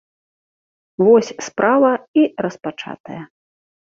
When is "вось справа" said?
1.05-1.91